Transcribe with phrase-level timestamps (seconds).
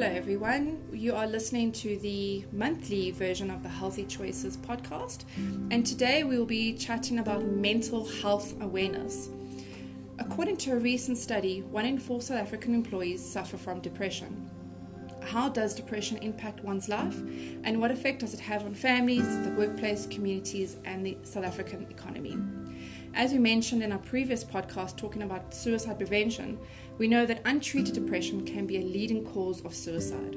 [0.00, 0.80] Hello, everyone.
[0.92, 5.24] You are listening to the monthly version of the Healthi Choices podcast,
[5.72, 9.28] and today we will be chatting about mental health awareness.
[10.20, 14.48] According to a recent study, one in four South African employees suffer from depression.
[15.20, 17.18] How does depression impact one's life,
[17.64, 21.88] and what effect does it have on families, the workplace, communities, and the South African
[21.90, 22.38] economy?
[23.14, 26.58] As we mentioned in our previous podcast talking about suicide prevention,
[26.98, 30.36] we know that untreated depression can be a leading cause of suicide.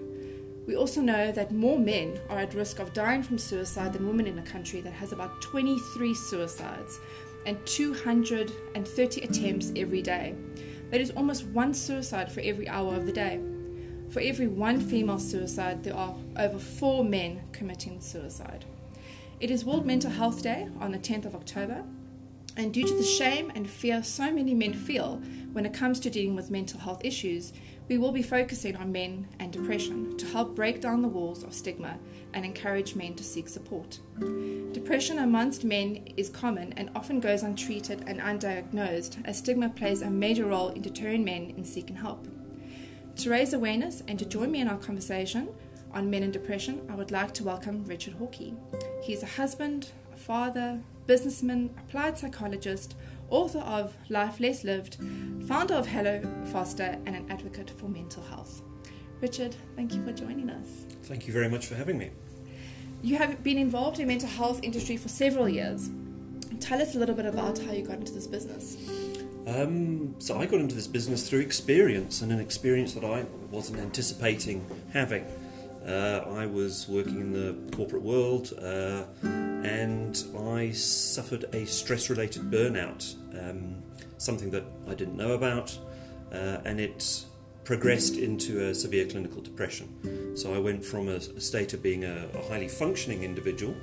[0.67, 4.27] We also know that more men are at risk of dying from suicide than women
[4.27, 6.99] in a country that has about 23 suicides
[7.45, 10.35] and 230 attempts every day.
[10.91, 13.39] That is almost one suicide for every hour of the day.
[14.09, 18.65] For every one female suicide, there are over four men committing suicide.
[19.39, 21.83] It is World Mental Health Day on the 10th of October,
[22.57, 25.21] and due to the shame and fear so many men feel
[25.53, 27.53] when it comes to dealing with mental health issues,
[27.87, 31.53] we will be focusing on men and depression to help break down the walls of
[31.53, 31.97] stigma
[32.33, 33.99] and encourage men to seek support.
[34.71, 40.09] Depression amongst men is common and often goes untreated and undiagnosed, as stigma plays a
[40.09, 42.25] major role in deterring men in seeking help.
[43.17, 45.49] To raise awareness and to join me in our conversation
[45.93, 48.55] on men and depression, I would like to welcome Richard Hawkey.
[49.03, 52.95] He is a husband, a father, businessman, applied psychologist,
[53.29, 54.97] author of Life Less Lived,
[55.47, 56.21] founder of Hello
[56.51, 58.61] Foster, and an advocate for mental health.
[59.21, 60.85] Richard, thank you for joining us.
[61.03, 62.11] Thank you very much for having me.
[63.01, 65.89] You have been involved in mental health industry for several years.
[66.59, 68.77] Tell us a little bit about how you got into this business.
[69.47, 73.79] Um, so I got into this business through experience, and an experience that I wasn't
[73.79, 75.25] anticipating having.
[75.85, 83.15] Uh, I was working in the corporate world, uh, and I suffered a stress-related burnout,
[83.39, 83.81] um,
[84.17, 85.77] something that I didn't know about,
[86.31, 87.25] uh, and it
[87.63, 90.35] progressed into a severe clinical depression.
[90.35, 93.75] So I went from a, a state of being a, a, highly functioning individual,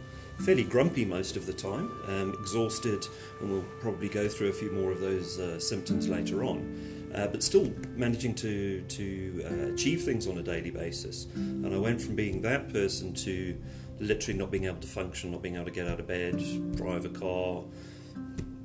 [0.44, 3.06] fairly grumpy most of the time, um, exhausted,
[3.40, 6.97] and we'll probably go through a few more of those uh, symptoms later on.
[7.14, 11.78] Uh, but still managing to to uh, achieve things on a daily basis, and I
[11.78, 13.56] went from being that person to
[14.00, 16.38] literally not being able to function, not being able to get out of bed,
[16.76, 17.64] drive a car,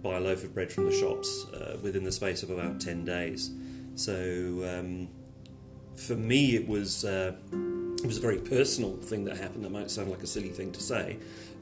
[0.02, 3.06] buy a loaf of bread from the shops uh, within the space of about 10
[3.06, 3.52] days.
[3.96, 4.14] So
[4.68, 5.08] um,
[5.96, 9.64] for me, it was, uh, it was a very personal thing that happened.
[9.64, 11.18] That might sound like a silly thing to say,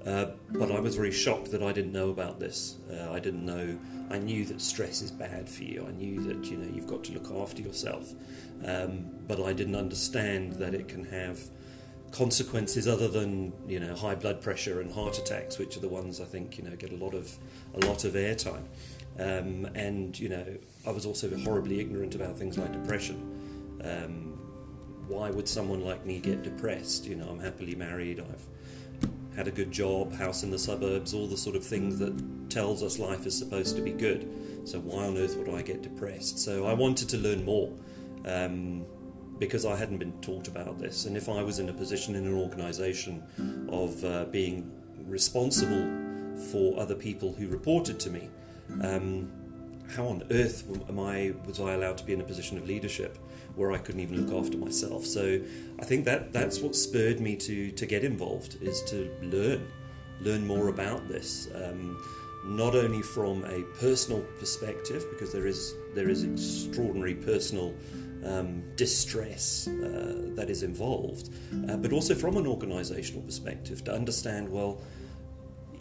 [0.05, 2.77] uh, but I was very shocked that I didn't know about this.
[2.91, 3.77] Uh, I didn't know.
[4.09, 5.85] I knew that stress is bad for you.
[5.87, 8.11] I knew that you know you've got to look after yourself,
[8.65, 11.39] um, but I didn't understand that it can have
[12.11, 16.19] consequences other than you know high blood pressure and heart attacks, which are the ones
[16.19, 17.35] I think you know get a lot of
[17.75, 18.63] a lot of airtime.
[19.19, 20.45] Um, and you know,
[20.87, 23.79] I was also horribly ignorant about things like depression.
[23.83, 24.37] Um,
[25.07, 27.05] why would someone like me get depressed?
[27.05, 28.19] You know, I'm happily married.
[28.19, 28.45] I've
[29.35, 32.83] had a good job, house in the suburbs, all the sort of things that tells
[32.83, 34.29] us life is supposed to be good.
[34.65, 36.39] So why on earth would I get depressed?
[36.39, 37.71] So I wanted to learn more.
[38.25, 38.85] Um,
[39.41, 41.05] because I hadn't been taught about this.
[41.07, 43.23] And if I was in a position in an organisation
[43.69, 44.71] of uh, being
[45.07, 45.89] responsible
[46.51, 48.29] for other people who reported to me,
[48.83, 49.31] um,
[49.95, 53.17] how on earth am I was I allowed to be in a position of leadership
[53.55, 55.05] where I couldn't even look after myself?
[55.05, 55.39] So
[55.79, 59.67] I think that that's what spurred me to to get involved is to learn
[60.21, 61.49] learn more about this.
[61.55, 61.97] Um,
[62.43, 67.73] not only from a personal perspective, because there is there is extraordinary personal
[68.25, 71.29] um, distress uh, that is involved,
[71.69, 74.81] uh, but also from an organisational perspective to understand well,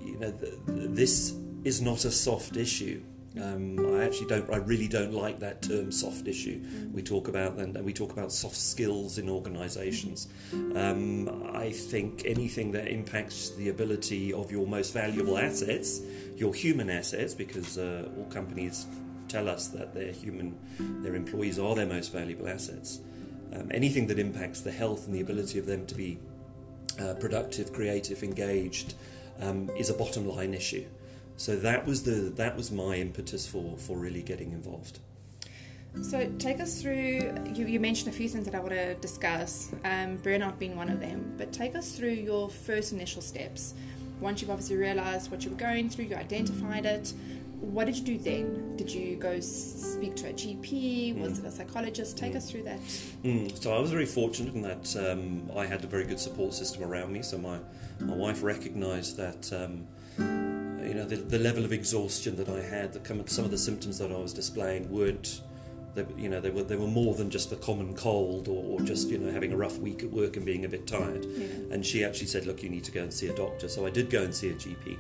[0.02, 3.02] you know, th- this is not a soft issue.
[3.41, 4.51] Um, I actually don't.
[4.53, 6.61] I really don't like that term "soft issue."
[6.93, 10.27] We talk about and we talk about soft skills in organisations.
[10.53, 16.01] Um, I think anything that impacts the ability of your most valuable assets,
[16.37, 18.87] your human assets, because uh, all companies
[19.29, 20.59] tell us that their human,
[21.03, 22.99] their employees are their most valuable assets.
[23.53, 26.19] Um, anything that impacts the health and the ability of them to be
[27.00, 28.94] uh, productive, creative, engaged,
[29.41, 30.85] um, is a bottom line issue.
[31.40, 34.98] So that was the that was my impetus for for really getting involved.
[36.02, 37.32] So take us through.
[37.54, 39.72] You, you mentioned a few things that I want to discuss.
[39.87, 43.72] Um, burnout being one of them, but take us through your first initial steps.
[44.20, 47.14] Once you've obviously realised what you were going through, you identified it
[47.60, 48.76] what did you do then?
[48.76, 51.19] Did you go speak to a GP?
[51.19, 51.44] Was mm.
[51.44, 52.16] it a psychologist?
[52.16, 52.37] Take mm.
[52.37, 52.81] us through that.
[53.22, 53.62] Mm.
[53.62, 56.82] So I was very fortunate in that um, I had a very good support system
[56.82, 57.22] around me.
[57.22, 57.58] So my
[58.00, 59.52] my wife recognised that.
[59.52, 59.87] Um,
[61.00, 64.12] know the, the, level of exhaustion that I had, the, some of the symptoms that
[64.12, 65.41] I was displaying weren't
[65.94, 68.81] they, you know, they were they were more than just a common cold or, or,
[68.81, 71.25] just you know having a rough week at work and being a bit tired.
[71.25, 71.47] Yeah.
[71.73, 73.91] And she actually said, "Look, you need to go and see a doctor." So I
[73.91, 74.99] did go and see a GP,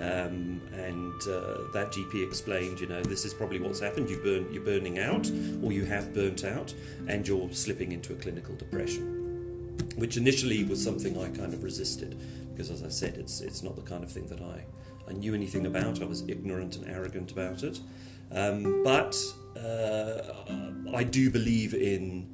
[0.00, 4.10] um, and uh, that GP explained, you know, this is probably what's happened.
[4.10, 5.30] You burn, you're burning out,
[5.62, 6.74] or you have burnt out,
[7.06, 12.18] and you're slipping into a clinical depression, which initially was something I kind of resisted
[12.52, 14.64] because, as I said, it's it's not the kind of thing that I
[15.08, 16.02] I knew anything about.
[16.02, 17.80] I was ignorant and arrogant about it.
[18.32, 19.16] Um, but
[19.56, 20.22] uh,
[20.94, 22.28] I do believe in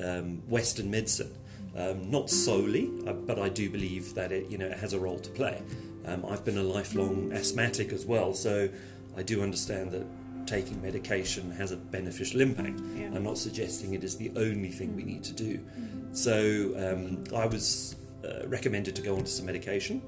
[0.00, 1.32] um, Western medicine.
[1.76, 4.98] Um, not solely, uh, but I do believe that it, you know, it has a
[4.98, 5.62] role to play.
[6.06, 8.68] Um, I've been a lifelong asthmatic as well, so
[9.16, 10.06] I do understand that
[10.46, 12.80] taking medication has a beneficial impact.
[12.94, 13.06] Yeah.
[13.14, 15.60] I'm not suggesting it is the only thing we need to do.
[16.12, 20.00] So um, I was uh, recommended to go onto some medication.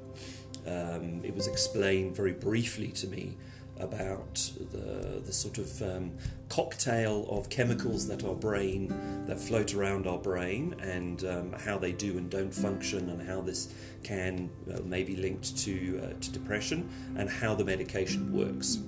[0.68, 3.36] Um, it was explained very briefly to me
[3.80, 4.34] about
[4.72, 6.12] the, the sort of um,
[6.48, 11.92] cocktail of chemicals that our brain that float around our brain and um, how they
[11.92, 13.72] do and don't function and how this
[14.02, 18.78] can uh, may be linked to uh, to depression and how the medication works.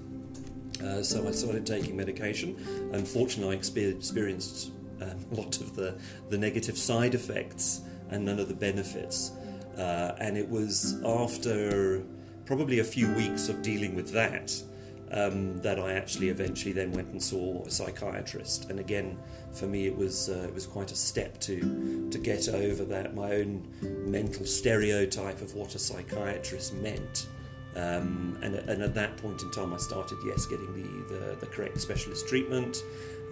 [0.82, 2.56] Uh, so I started taking medication.
[2.92, 5.94] Unfortunately, I experienced um, a lot of the,
[6.30, 9.32] the negative side effects and none of the benefits.
[9.80, 12.02] Uh, and it was after
[12.44, 14.52] probably a few weeks of dealing with that
[15.10, 18.68] um, that I actually eventually then went and saw a psychiatrist.
[18.68, 19.18] And again,
[19.52, 23.14] for me, it was uh, it was quite a step to to get over that
[23.14, 23.66] my own
[24.06, 27.26] mental stereotype of what a psychiatrist meant.
[27.76, 31.46] Um, and, and at that point in time, I started, yes, getting the, the, the
[31.46, 32.82] correct specialist treatment.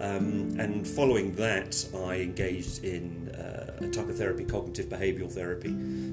[0.01, 5.69] Um, and following that, I engaged in uh, a type of therapy, cognitive behavioral therapy,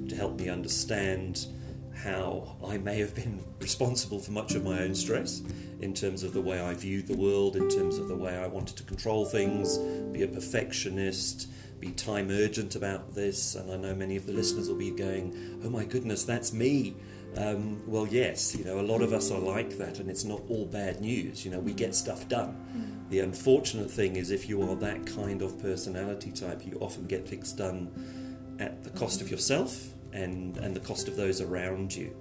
[0.09, 1.47] to help me understand
[1.95, 5.43] how I may have been responsible for much of my own stress
[5.81, 8.47] in terms of the way I viewed the world, in terms of the way I
[8.47, 9.79] wanted to control things,
[10.13, 11.49] be a perfectionist,
[11.81, 13.55] be time urgent about this.
[13.55, 16.97] And I know many of the listeners will be going, oh my goodness, that's me.
[17.37, 20.41] Um, well, yes, you know, a lot of us are like that, and it's not
[20.49, 21.45] all bad news.
[21.45, 23.07] You know, we get stuff done.
[23.11, 27.29] The unfortunate thing is, if you are that kind of personality type, you often get
[27.29, 32.17] things done at the cost of yourself and, and the cost of those around you.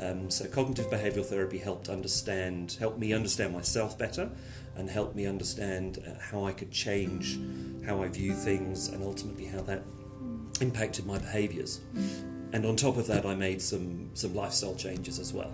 [0.00, 4.30] Um, so cognitive behavioral therapy helped understand, helped me understand myself better,
[4.76, 7.38] and helped me understand uh, how I could change
[7.86, 9.82] how I view things, and ultimately how that
[10.60, 11.80] impacted my behaviours.
[12.54, 15.52] And on top of that, I made some some lifestyle changes as well.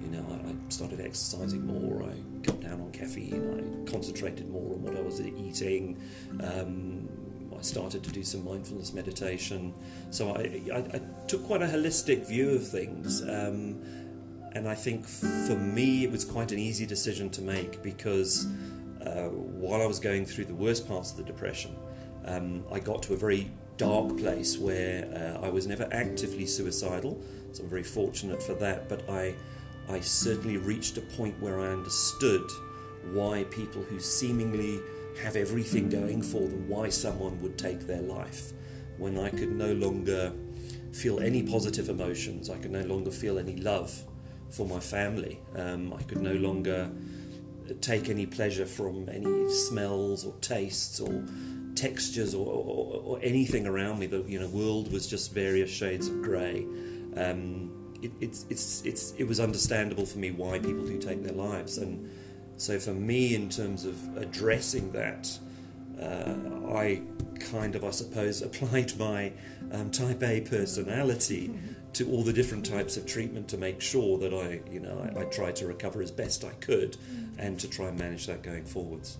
[0.00, 2.02] You know, I, I started exercising more.
[2.02, 3.84] I cut down on caffeine.
[3.86, 6.00] I concentrated more on what I was eating.
[6.42, 7.06] Um,
[7.56, 9.74] I started to do some mindfulness meditation.
[10.10, 13.20] So I, I, I took quite a holistic view of things.
[13.20, 13.82] Um,
[14.52, 18.46] and I think for me, it was quite an easy decision to make because
[19.04, 21.76] uh, while I was going through the worst parts of the depression,
[22.24, 27.22] um, I got to a very dark place where uh, I was never actively suicidal.
[27.52, 28.88] So I'm very fortunate for that.
[28.88, 29.34] But I,
[29.88, 32.42] I certainly reached a point where I understood
[33.12, 34.80] why people who seemingly
[35.22, 38.52] have everything going for them, why someone would take their life
[38.98, 40.32] when I could no longer
[40.92, 43.96] feel any positive emotions, I could no longer feel any love
[44.50, 46.90] for my family, um, I could no longer
[47.80, 51.24] take any pleasure from any smells or tastes or
[51.78, 54.06] textures or, or, or anything around me.
[54.06, 56.66] The you know world was just various shades of grey.
[57.16, 61.32] Um, it, it's, it's, it's, it was understandable for me why people do take their
[61.32, 62.08] lives and
[62.58, 65.30] so for me, in terms of addressing that,
[66.00, 67.02] uh, I
[67.38, 69.32] kind of, I suppose, applied my
[69.70, 71.54] um, Type A personality
[71.94, 75.20] to all the different types of treatment to make sure that I, you know, I,
[75.20, 76.96] I tried to recover as best I could,
[77.38, 79.18] and to try and manage that going forwards.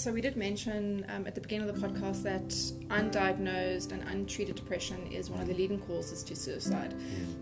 [0.00, 2.48] So we did mention um, at the beginning of the podcast that
[2.88, 6.94] undiagnosed and untreated depression is one of the leading causes to suicide.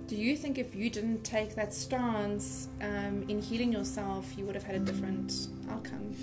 [0.09, 4.57] Do you think if you didn't take that stance um, in healing yourself, you would
[4.57, 6.17] have had a different outcome?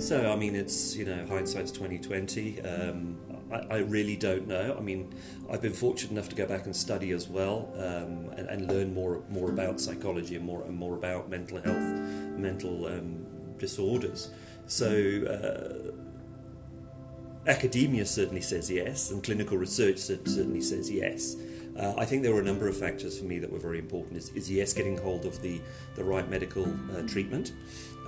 [0.00, 2.62] So I mean, it's you know hindsight's twenty twenty.
[2.62, 3.18] Um,
[3.52, 4.74] I, I, really don't know.
[4.74, 5.12] I mean,
[5.50, 8.94] I've been fortunate enough to go back and study as well um, and, and, learn
[8.94, 11.92] more more about psychology and more and more about mental health,
[12.38, 13.26] mental um,
[13.58, 14.30] disorders.
[14.68, 15.92] So, uh,
[17.48, 21.36] academia certainly says yes, and clinical research certainly says yes.
[21.78, 24.18] Uh, I think there were a number of factors for me that were very important.
[24.18, 25.60] Is, is yes, getting hold of the,
[25.94, 27.52] the right medical uh, treatment,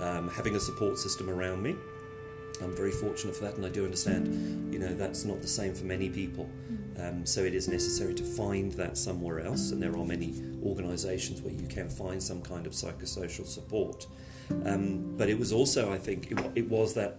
[0.01, 1.77] um, having a support system around me.
[2.63, 5.75] I'm very fortunate for that, and I do understand, you know, that's not the same
[5.75, 6.49] for many people.
[6.99, 11.41] Um, so it is necessary to find that somewhere else, and there are many organisations
[11.41, 14.07] where you can find some kind of psychosocial support.
[14.65, 17.19] Um, but it was also, I think, it, it, was that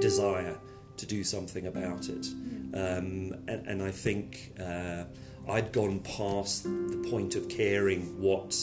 [0.00, 0.56] desire
[0.96, 2.26] to do something about it.
[2.72, 5.04] Um, and, and I think uh,
[5.48, 8.56] I'd gone past the point of caring what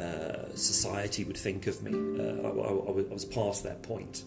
[0.00, 1.92] uh, society would think of me.
[1.92, 4.24] Uh, I, I, I, was past that point.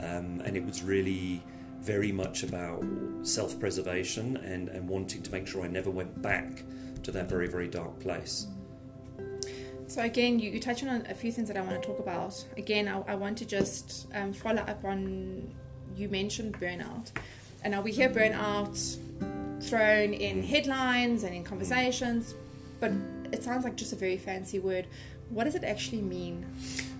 [0.00, 1.42] Um, and it was really
[1.80, 2.84] very much about
[3.22, 6.62] self preservation and, and wanting to make sure I never went back
[7.02, 8.46] to that very, very dark place.
[9.86, 12.44] So again, you, you touch on a few things that I want to talk about.
[12.56, 15.52] Again, I, I want to just um, follow up on
[15.96, 17.10] you mentioned burnout,
[17.64, 18.96] and now we hear burnout
[19.62, 22.34] thrown in headlines and in conversations,
[22.78, 22.92] but
[23.32, 24.86] it sounds like just a very fancy word.
[25.28, 26.46] What does it actually mean?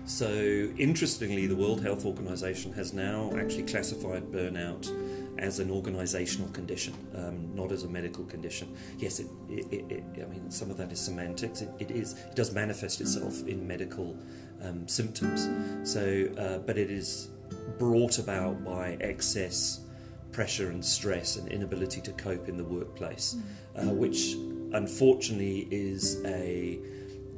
[0.05, 0.29] So,
[0.77, 4.89] interestingly, the World Health Organization has now actually classified burnout
[5.37, 8.75] as an organizational condition, um, not as a medical condition.
[8.97, 11.61] Yes, it, it, it, I mean, some of that is semantics.
[11.61, 14.17] It, is, it does manifest itself in medical
[14.61, 15.49] um, symptoms.
[15.89, 17.29] So, uh, but it is
[17.77, 19.81] brought about by excess
[20.31, 23.37] pressure and stress and inability to cope in the workplace,
[23.75, 24.35] uh, which
[24.73, 26.79] unfortunately is a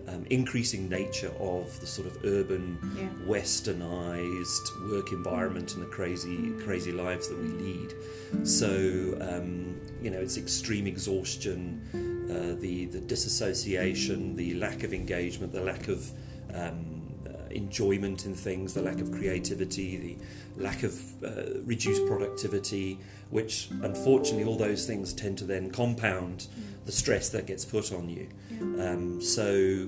[0.07, 3.07] um, increasing nature of the sort of urban, yeah.
[3.25, 7.93] westernized work environment and the crazy, crazy lives that we lead.
[8.45, 11.81] So, um, you know, it's extreme exhaustion,
[12.29, 16.11] uh, the the disassociation, the lack of engagement, the lack of
[16.53, 16.92] um,
[17.55, 20.17] enjoyment in things, the lack of creativity,
[20.55, 26.47] the lack of uh, reduced productivity, which unfortunately all those things tend to then compound.
[26.85, 28.27] The stress that gets put on you.
[28.51, 28.89] Yeah.
[28.89, 29.85] Um, so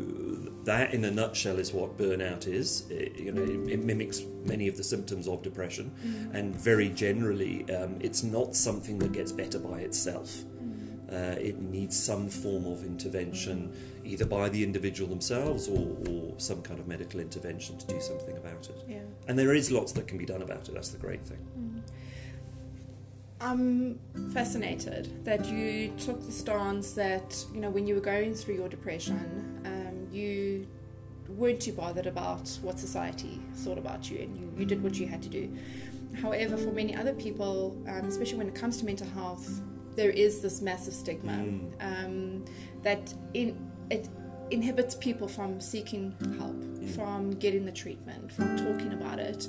[0.63, 2.89] that, in a nutshell, is what burnout is.
[2.89, 6.33] It, you know, it, it, mimics many of the symptoms of depression, mm.
[6.33, 10.37] and very generally, um, it's not something that gets better by itself.
[10.63, 11.11] Mm.
[11.11, 13.73] Uh, it needs some form of intervention,
[14.05, 18.35] either by the individual themselves or, or, some kind of medical intervention to do something
[18.37, 18.83] about it.
[18.87, 18.99] Yeah.
[19.27, 20.73] And there is lots that can be done about it.
[20.73, 21.39] That's the great thing.
[21.57, 21.81] Mm.
[23.39, 23.99] I'm
[24.33, 28.69] fascinated that you took the stance that, you know, when you were going through your
[28.69, 30.67] depression, um, you
[31.29, 35.07] weren't too bothered about what society thought about you and you, you did what you
[35.07, 35.55] had to do.
[36.21, 39.61] However, for many other people, um, especially when it comes to mental health,
[39.95, 41.71] there is this massive stigma mm.
[41.81, 42.45] um,
[42.83, 43.57] that in,
[43.89, 44.09] it
[44.51, 46.95] inhibits people from seeking help, mm.
[46.95, 49.47] from getting the treatment, from talking about it.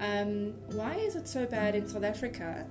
[0.00, 2.66] Um, why is it so bad in South Africa?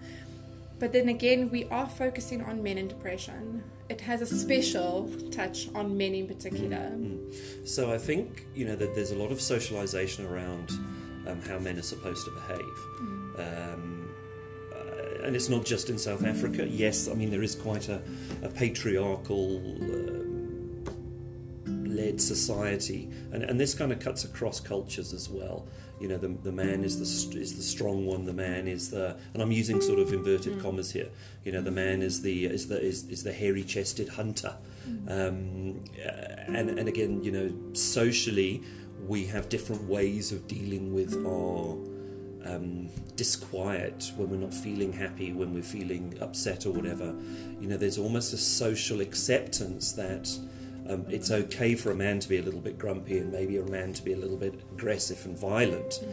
[0.79, 3.63] But then again, we are focusing on men in depression.
[3.89, 6.77] It has a special touch on men in particular.
[6.77, 7.67] Mm.
[7.67, 10.71] So I think you know that there's a lot of socialization around
[11.27, 12.77] um, how men are supposed to behave.
[13.01, 13.73] Mm.
[13.73, 14.09] Um,
[14.71, 16.67] uh, and it's not just in South Africa.
[16.67, 18.01] Yes, I mean there is quite a,
[18.43, 20.16] a patriarchal uh,
[21.97, 25.67] led society, and, and this kind of cuts across cultures as well.
[25.99, 29.17] You know the, the man is the is the strong one the man is the
[29.33, 30.61] and I'm using sort of inverted mm.
[30.61, 31.09] commas here.
[31.43, 34.55] You know the man is the is the is, is the hairy chested hunter.
[34.87, 35.09] Mm.
[35.09, 38.63] um, and and again you know socially
[39.07, 41.77] we have different ways of dealing with our
[42.45, 47.15] um, disquiet when we're not feeling happy when we're feeling upset or whatever.
[47.59, 50.29] You know there's almost a social acceptance that
[50.89, 53.63] um, it's okay for a man to be a little bit grumpy and maybe a
[53.63, 56.03] man to be a little bit aggressive and violent.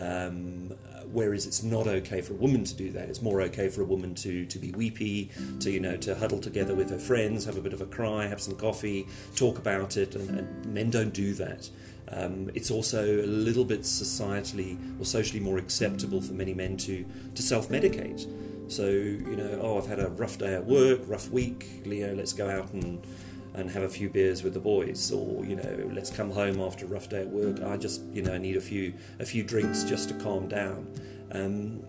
[0.00, 0.74] Um,
[1.12, 3.08] whereas it's not okay for a woman to do that.
[3.08, 6.40] It's more okay for a woman to, to be weepy, to you know, to huddle
[6.40, 9.96] together with her friends, have a bit of a cry, have some coffee, talk about
[9.96, 11.70] it, and, and men don't do that.
[12.08, 17.04] Um, it's also a little bit societally or socially more acceptable for many men to,
[17.34, 18.28] to self medicate.
[18.68, 22.32] So, you know, oh, I've had a rough day at work, rough week, Leo, let's
[22.32, 23.06] go out and
[23.54, 26.84] and have a few beers with the boys, or you know, let's come home after
[26.84, 27.62] a rough day at work.
[27.62, 30.88] I just you know need a few a few drinks just to calm down.
[31.32, 31.82] Um,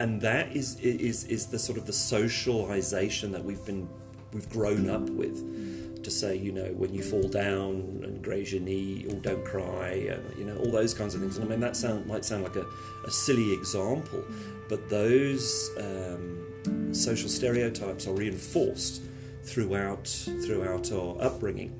[0.00, 3.88] and that is is is the sort of the socialization that we've been
[4.32, 8.62] we've grown up with to say you know when you fall down and graze your
[8.62, 11.60] knee or don't cry and you know all those kinds of things and I mean
[11.60, 12.64] that sound might sound like a,
[13.06, 14.24] a silly example
[14.68, 19.02] but those um, social stereotypes are reinforced
[19.44, 20.06] throughout
[20.44, 21.76] throughout our upbringing.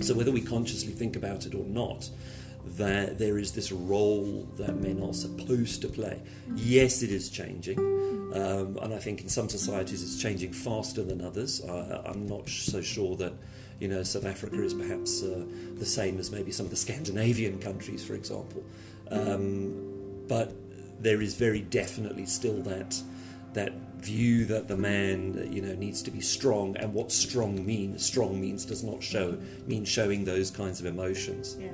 [0.00, 2.08] So whether we consciously think about it or not,
[2.76, 6.20] that there is this role that men are supposed to play.
[6.54, 7.78] Yes, it is changing,
[8.34, 11.62] um, and I think in some societies it's changing faster than others.
[11.62, 13.32] Uh, I'm not so sure that
[13.80, 15.44] you know South Africa is perhaps uh,
[15.76, 18.62] the same as maybe some of the Scandinavian countries, for example.
[19.10, 20.52] Um, but
[21.00, 23.00] there is very definitely still that
[23.54, 28.04] that view that the man you know needs to be strong and what strong means
[28.04, 29.36] strong means does not show
[29.66, 31.70] mean showing those kinds of emotions yeah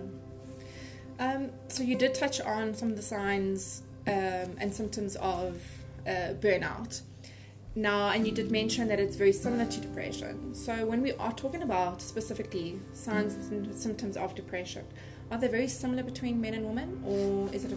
[1.19, 5.63] um, so you did touch on some of the signs um, and symptoms of
[6.07, 7.03] uh, burnout.
[7.77, 10.55] Now, and you did mention that it's very similar to depression.
[10.55, 14.85] So, when we are talking about specifically signs and symptoms of depression,
[15.31, 17.77] are they very similar between men and women, or is it a,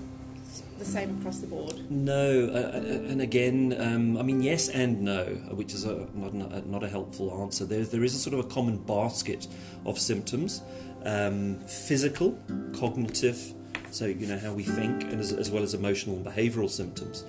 [0.80, 1.90] the same across the board?
[1.90, 6.34] No, uh, uh and again, um, I mean, yes and no, which is a, not,
[6.34, 7.66] a, not a helpful answer.
[7.66, 9.48] There, there is a sort of a common basket
[9.86, 10.62] of symptoms
[11.08, 12.38] um, physical,
[12.78, 13.54] cognitive,
[13.92, 17.24] so you know how we think, and as, as well as emotional and behavioural symptoms.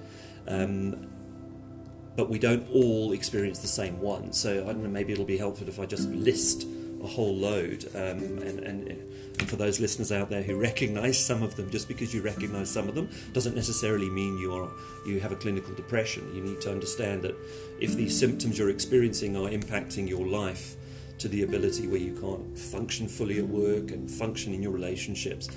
[0.46, 1.06] Um,
[2.16, 4.32] but we don't all experience the same one.
[4.32, 6.66] So I don't know, maybe it'll be helpful if I just list
[7.02, 7.84] a whole load.
[7.94, 9.04] Um, and, and, and,
[9.46, 12.88] for those listeners out there who recognise some of them, just because you recognise some
[12.88, 14.68] of them doesn't necessarily mean you are
[15.06, 16.28] you have a clinical depression.
[16.34, 17.36] You need to understand that
[17.80, 20.74] if these symptoms you're experiencing are impacting your life
[21.18, 25.48] to the ability where you can't function fully at work and function in your relationships,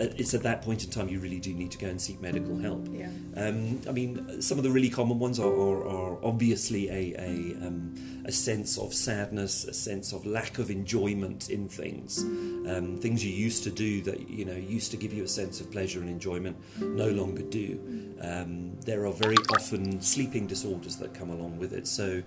[0.00, 2.58] it's at that point in time you really do need to go and seek medical
[2.58, 2.88] help.
[2.90, 3.08] Yeah.
[3.36, 7.66] Um, I mean, some of the really common ones are, are, are obviously a, a,
[7.66, 12.22] um, a, sense of sadness, a sense of lack of enjoyment in things.
[12.22, 15.60] Um, things you used to do that you know used to give you a sense
[15.60, 18.16] of pleasure and enjoyment no longer do.
[18.22, 21.86] Um, there are very often sleeping disorders that come along with it.
[21.86, 22.22] So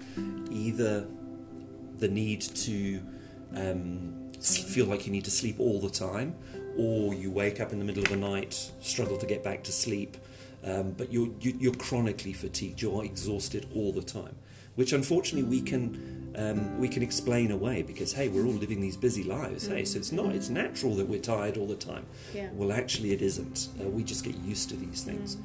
[0.52, 1.08] either
[1.98, 3.02] the need to
[3.56, 6.36] um, feel like you need to sleep all the time
[6.78, 9.72] or you wake up in the middle of the night, struggle to get back to
[9.72, 10.18] sleep,
[10.66, 14.36] um, but you're, you, are chronically fatigued, you're exhausted all the time,
[14.76, 16.22] which unfortunately we can.
[16.36, 19.86] Um, we can explain away because hey we're all living these busy lives hey?
[19.86, 22.08] So it's not it's natural that we're tired all the time.
[22.34, 22.50] Yeah.
[22.54, 23.68] well actually it isn't.
[23.80, 25.38] Uh, we just get used to these things.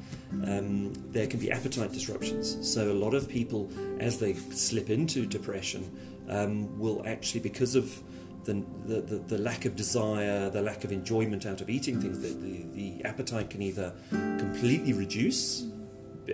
[0.47, 2.57] Um, there can be appetite disruptions.
[2.67, 3.69] So a lot of people
[3.99, 5.95] as they slip into depression
[6.27, 8.01] um, will actually because of
[8.53, 12.29] the, the, the, lack of desire, the lack of enjoyment out of eating things, the,
[12.29, 15.65] the, the appetite can either completely reduce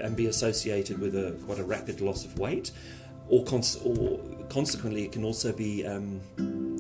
[0.02, 2.72] and be associated with a quite a rapid loss of weight,
[3.30, 6.22] or, cons- or consequently, it can also be um,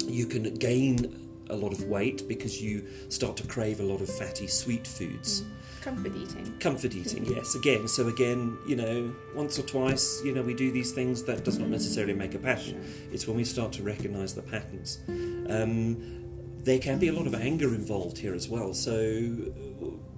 [0.07, 4.09] you can gain a lot of weight because you start to crave a lot of
[4.09, 5.41] fatty sweet foods.
[5.41, 5.51] Mm.
[5.85, 6.57] Comfort eating.
[6.59, 7.53] Comfort eating, yes.
[7.53, 11.21] Again, so again, you know, once or twice, you know, we do these things.
[11.25, 12.83] That does not necessarily make a pattern.
[12.83, 13.13] Sure.
[13.13, 14.97] It's when we start to recognise the patterns.
[15.07, 16.23] Um,
[16.63, 18.73] there can be a lot of anger involved here as well.
[18.73, 19.53] So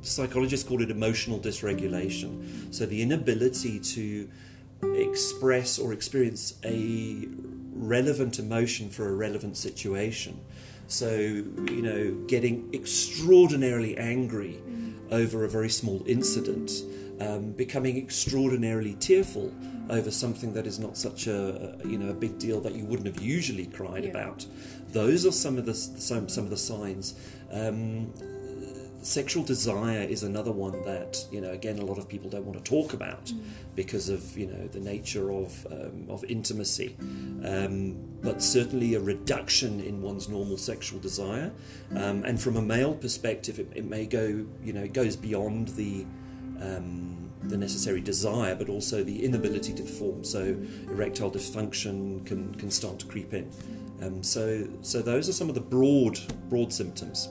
[0.02, 2.74] psychologists call it emotional dysregulation.
[2.74, 4.30] So the inability to
[4.96, 7.28] express or experience a
[7.74, 10.40] relevant emotion for a relevant situation.
[10.88, 14.62] So, you know, getting extraordinarily angry
[15.12, 16.72] over a very small incident,
[17.20, 19.54] um, becoming extraordinarily tearful
[19.90, 23.08] over something that is not such a, you know a big deal that you wouldn't
[23.08, 24.10] have usually cried yeah.
[24.12, 24.46] about.
[24.90, 27.16] Those are some of the some some of the signs.
[27.52, 28.14] Um,
[29.08, 32.58] sexual desire is another one that you know again a lot of people don't want
[32.58, 33.40] to talk about mm.
[33.74, 36.96] because of you know the nature of um, of intimacy.
[37.44, 41.54] Um, but certainly a reduction in one's normal sexual desire.
[41.96, 45.70] Um, and from a male perspective it, it, may go you know it goes beyond
[45.70, 46.06] the
[46.60, 50.26] um, the necessary desire but also the inability to perform.
[50.26, 50.58] So
[50.90, 53.50] erectile dysfunction can can start to creep in.
[54.02, 57.30] Um, so so those are some of the broad broad symptoms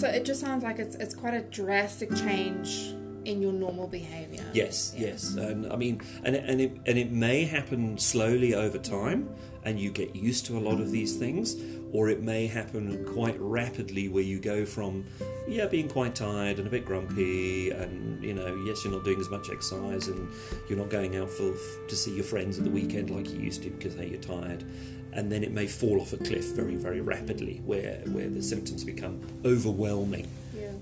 [0.00, 4.44] so it just sounds like it's it's quite a drastic change in your normal behavior.
[4.52, 5.08] Yes, yeah.
[5.08, 9.28] yes, and I mean, and and it and it may happen slowly over time,
[9.64, 11.56] and you get used to a lot of these things,
[11.92, 15.04] or it may happen quite rapidly where you go from
[15.46, 19.20] yeah being quite tired and a bit grumpy, and you know yes you're not doing
[19.20, 20.28] as much exercise and
[20.68, 21.54] you're not going out for
[21.88, 24.64] to see your friends at the weekend like you used to because hey you're tired,
[25.14, 28.84] and then it may fall off a cliff very, very rapidly where, where the symptoms
[28.84, 30.28] become overwhelming.
[30.54, 30.72] Yeah.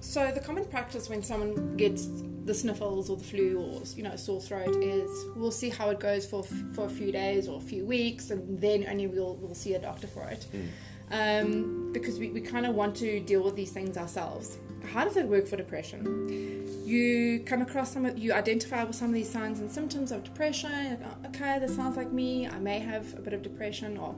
[0.00, 2.08] So the common practice when someone gets
[2.44, 6.00] the sniffles or the flu or you know sore throat is we'll see how it
[6.00, 9.54] goes for for a few days or a few weeks and then only we'll we'll
[9.54, 10.46] see a doctor for it.
[10.52, 10.68] Mm.
[11.10, 14.58] Um, because we, we kind of want to deal with these things ourselves.
[14.92, 16.58] How does it work for depression?
[16.88, 20.24] you come across some of, you identify with some of these signs and symptoms of
[20.24, 20.72] depression.
[20.72, 22.48] Like, oh, okay, this sounds like me.
[22.48, 24.16] I may have a bit of depression, or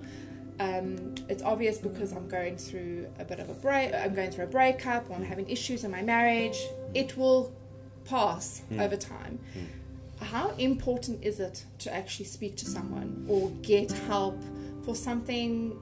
[0.61, 3.92] um, it's obvious because I'm going through a bit of a break.
[3.92, 6.59] I'm going through a breakup, or I'm having issues in my marriage.
[6.94, 7.52] It will
[8.04, 8.80] pass mm.
[8.80, 9.40] over time.
[9.56, 10.26] Mm.
[10.26, 14.40] How important is it to actually speak to someone or get help
[14.85, 15.80] for something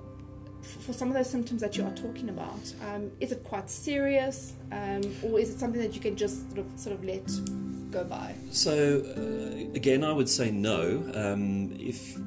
[0.63, 4.55] for some of those symptoms that you are talking about, um, is it quite serious,
[4.73, 7.27] um, or is it something that you can just sort of sort of let
[7.91, 8.35] go by?
[8.51, 11.11] So, uh, again, I would say no.
[11.15, 12.19] Um, if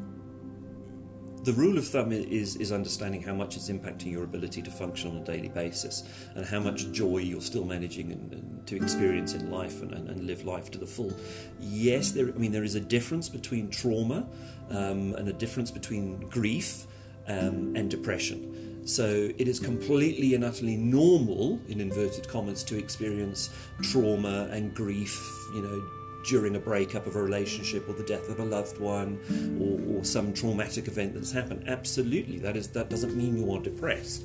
[1.44, 5.12] the rule of thumb is is understanding how much it's impacting your ability to function
[5.12, 6.04] on a daily basis
[6.36, 10.08] and how much joy you're still managing and, and to experience in life and, and,
[10.08, 11.12] and, live life to the full.
[11.60, 12.28] Yes, there.
[12.28, 14.28] I mean, there is a difference between trauma
[14.70, 16.86] um, and a difference between grief
[17.28, 18.48] um, and depression.
[18.86, 23.50] So it is completely and utterly normal, in inverted commas, to experience
[23.82, 25.20] trauma and grief.
[25.54, 25.84] You know
[26.24, 29.20] during a breakup of a relationship or the death of a loved one
[29.60, 31.64] or, or some traumatic event that's happened.
[31.68, 34.24] Absolutely, that is that doesn't mean you are depressed.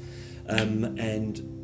[0.49, 1.56] Um, and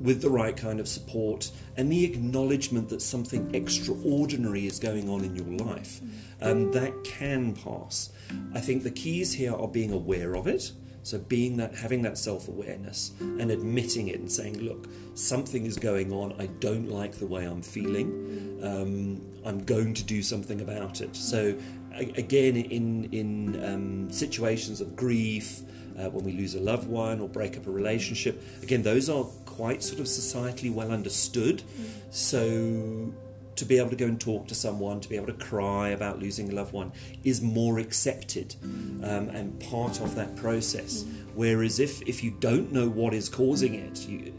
[0.00, 5.24] with the right kind of support and the acknowledgement that something extraordinary is going on
[5.24, 6.00] in your life,
[6.40, 8.10] um, that can pass.
[8.52, 10.72] I think the keys here are being aware of it.
[11.02, 16.10] So being that, having that self-awareness and admitting it and saying, "Look, something is going
[16.12, 16.34] on.
[16.38, 18.58] I don't like the way I'm feeling.
[18.62, 21.58] Um, I'm going to do something about it." So
[21.92, 25.60] again, in in um, situations of grief,
[25.98, 29.24] uh, when we lose a loved one or break up a relationship, again, those are
[29.46, 31.62] quite sort of societally well understood.
[32.10, 33.12] So
[33.56, 36.18] to be able to go and talk to someone, to be able to cry about
[36.18, 41.04] losing a loved one, is more accepted um, and part of that process.
[41.34, 44.32] Whereas if, if you don't know what is causing it, you,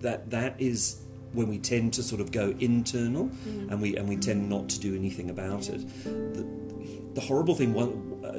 [0.00, 1.00] that that is
[1.32, 3.70] when we tend to sort of go internal mm.
[3.70, 5.80] and we and we tend not to do anything about it.
[6.04, 6.46] The,
[7.14, 7.74] the horrible thing,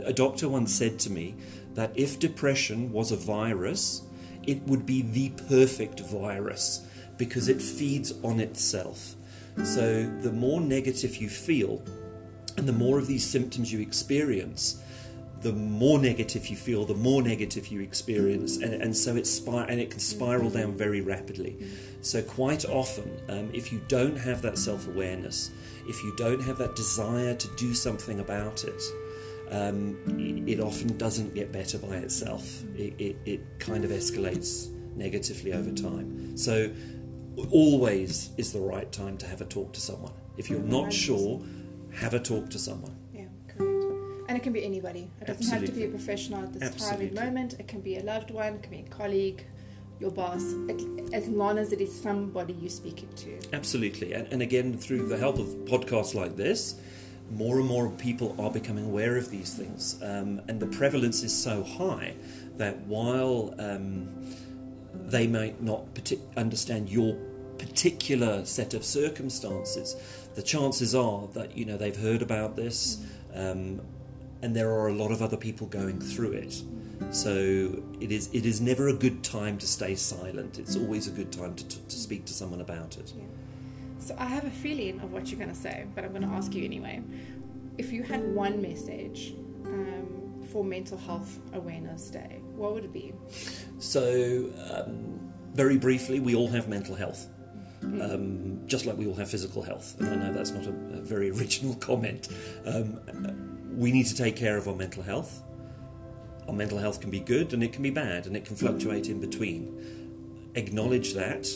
[0.06, 1.36] a doctor once said to me
[1.74, 4.02] that if depression was a virus,
[4.44, 6.86] it would be the perfect virus
[7.18, 9.16] because it feeds on itself.
[9.64, 11.82] So the more negative you feel,
[12.58, 14.82] and the more of these symptoms you experience,
[15.42, 19.66] the more negative you feel, the more negative you experience, and, and so it spir-
[19.70, 21.56] and it can spiral down very rapidly.
[22.02, 25.52] So quite often, um, if you don't have that self awareness,
[25.88, 28.82] if you don't have that desire to do something about it,
[29.52, 32.64] um, it, it, often doesn't get better by itself.
[32.76, 36.38] It, it, it kind of escalates negatively over time.
[36.38, 36.72] So
[37.52, 40.14] always is the right time to have a talk to someone.
[40.38, 41.42] If you're not sure,
[41.94, 42.96] have a talk to someone.
[43.14, 43.86] Yeah, correct.
[44.28, 45.12] And it can be anybody.
[45.22, 45.68] It doesn't Absolutely.
[45.68, 47.10] have to be a professional at this Absolutely.
[47.10, 47.56] time and moment.
[47.60, 49.46] It can be a loved one, it can be a colleague,
[50.00, 50.44] your boss,
[51.14, 53.40] as long as it is somebody you're speaking to.
[53.54, 54.14] Absolutely.
[54.14, 56.76] And, and again, through the help of podcasts like this,
[57.32, 60.02] more and more people are becoming aware of these things.
[60.02, 62.16] Um, and the prevalence is so high
[62.58, 64.08] that while um,
[64.94, 67.18] they might not partic- understand your
[67.58, 69.96] particular set of circumstances,
[70.36, 73.82] the chances are that you know they've heard about this, um,
[74.42, 76.62] and there are a lot of other people going through it.
[77.12, 80.60] So it is it is never a good time to stay silent.
[80.60, 83.14] It's always a good time to, to, to speak to someone about it.
[83.16, 83.24] Yeah.
[84.06, 86.36] So I have a feeling of what you're going to say, but I'm going to
[86.36, 87.02] ask you anyway.
[87.80, 89.34] If you had one message
[89.66, 93.14] um, for Mental Health Awareness Day, what would it be?
[93.80, 97.28] So, um, very briefly, we all have mental health.
[97.82, 100.00] Um, just like we all have physical health.
[100.00, 102.28] And I know that's not a, a very original comment.
[102.64, 103.00] Um,
[103.76, 105.42] we need to take care of our mental health.
[106.48, 109.10] Our mental health can be good and it can be bad and it can fluctuate
[109.10, 110.52] in between.
[110.54, 111.48] Acknowledge that.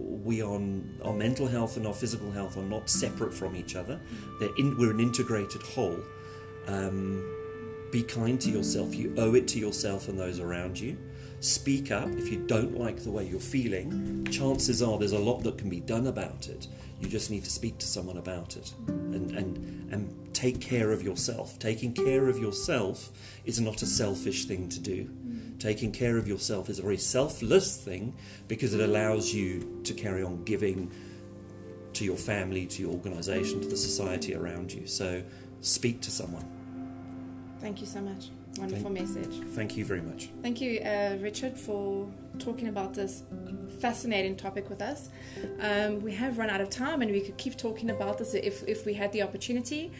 [0.00, 0.60] We are,
[1.04, 4.00] our mental health and our physical health are not separate from each other.
[4.58, 6.00] In, we're an integrated whole.
[6.66, 7.24] Um,
[7.90, 8.94] be kind to yourself.
[8.94, 10.96] You owe it to yourself and those around you
[11.40, 14.26] speak up if you don't like the way you're feeling.
[14.30, 16.68] Chances are there's a lot that can be done about it.
[17.00, 21.02] You just need to speak to someone about it and, and, and take care of
[21.02, 21.58] yourself.
[21.58, 23.10] Taking care of yourself
[23.46, 25.10] is not a selfish thing to do.
[25.58, 28.14] Taking care of yourself is a very selfless thing
[28.46, 30.90] because it allows you to carry on giving
[31.92, 34.86] to your family, to your organization, to the society around you.
[34.86, 35.22] So
[35.60, 36.46] speak to someone.
[37.60, 38.30] Thank you so much.
[38.56, 39.34] Wonderful thank, message.
[39.54, 40.30] Thank you very much.
[40.42, 43.22] Thank you, uh, Richard, for talking about this
[43.80, 45.08] fascinating topic with us.
[45.60, 48.66] Um, we have run out of time and we could keep talking about this if,
[48.66, 49.92] if we had the opportunity.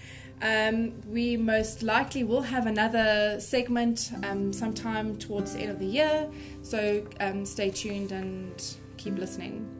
[0.43, 5.87] Um, we most likely will have another segment um, sometime towards the end of the
[5.87, 6.31] year,
[6.63, 8.51] so um, stay tuned and
[8.97, 9.80] keep listening.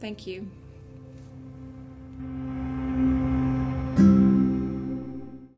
[0.00, 0.50] Thank you.